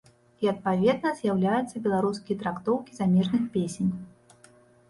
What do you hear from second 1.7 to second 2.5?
беларускія